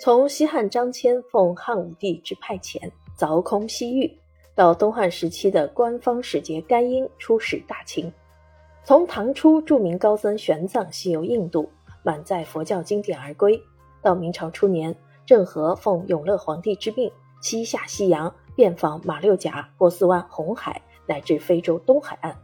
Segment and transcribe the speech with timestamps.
[0.00, 2.80] 从西汉张骞奉汉武帝之派遣
[3.18, 4.08] 凿空西域，
[4.54, 8.08] 到东汉时期的官方使节甘英出使大秦；
[8.84, 11.68] 从唐初著名高僧玄奘西游印度，
[12.04, 13.60] 满载佛教经典而归，
[14.00, 14.94] 到明朝初年
[15.26, 17.10] 郑和奉永乐皇帝之命
[17.40, 22.36] 西下西洋，遍访马六甲、波斯湾、红海乃至非洲东海岸，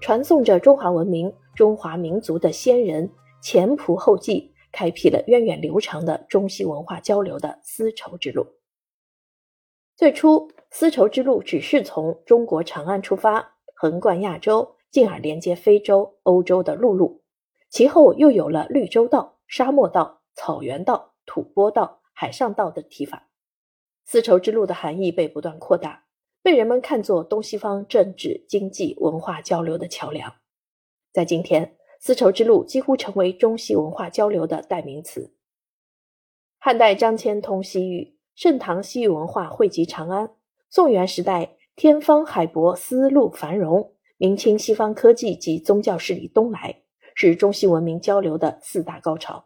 [0.00, 3.08] 传颂着中华文明、中华民族的先人
[3.40, 4.50] 前仆后继。
[4.70, 8.46] 开辟了源远流长的中西文化交流的丝绸之路。
[9.96, 17.22] 最初，丝绸之路只是从中国长安出发，横贯亚洲，进而连接非洲、欧洲的陆路。
[17.68, 23.28] 其后又有了绿洲道、沙漠道、草原道、吐蕃道、海上道的提法。
[24.04, 26.04] 丝绸之路的含义被不断扩大，
[26.42, 30.34] 被人们看作东西方政治、经济、文化交流的桥梁。
[31.12, 31.77] 在今天。
[31.98, 35.34] 丝绸之路几乎成为中西文化交流的代名词。
[36.58, 40.28] 汉代张骞通西域，盛唐西域文化汇集长安；
[40.70, 46.82] 宋元时代天方海博，丝路繁荣；明清西方科技及宗教势力东来，
[47.14, 49.38] 是中西文明交流的四大高潮。《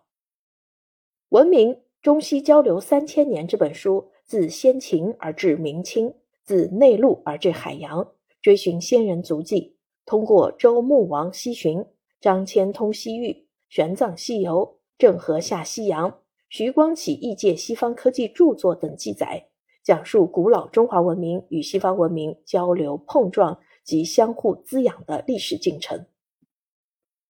[1.28, 11.84] 文明中西交流三千年》这本书，自先秦而至明清，自内陆而至海洋，追寻先人足迹，通过周穆王西巡。
[12.22, 19.48] 张骞通西域，玄奘西游，郑和下西洋，徐光启译介西方科技著作等记载，
[19.82, 26.06] 讲述古老中华文明与西方文明交流碰撞及相互滋养的历史进程。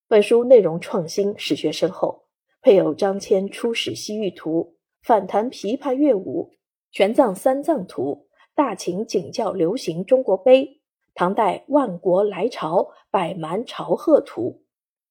[0.06, 2.24] 本书内容创新，史学深厚，
[2.62, 6.52] 配有张骞出使西域图、反弹琵琶乐舞、
[6.92, 10.80] 玄奘三藏图、大秦景教流行中国碑、
[11.14, 14.62] 唐代万国来朝百蛮朝贺图。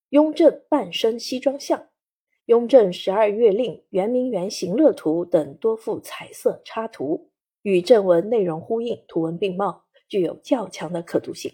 [0.09, 1.87] 雍正半身西装像、
[2.45, 7.29] 雍正十二月令圆明园行乐图等多幅彩色插图，
[7.61, 11.51] 与正文内容呼应，图文并茂，具有较强的可读性。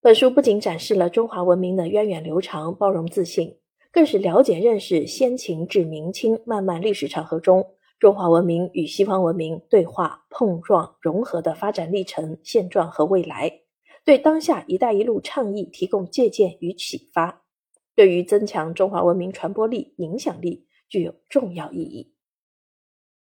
[0.00, 3.58] 本书不仅展示了中华文明的源远流长、包容自信，
[3.92, 13.60] 更是了解认识先秦至明清漫漫历史长河中中华文明与西方文明对话、碰撞、融合的发展历程、现状和未来。
[14.08, 17.44] 对当下“一带一路”倡议提供借鉴与启发，
[17.94, 22.14] 对于增强中华文明传播力、影响力具有重要意义。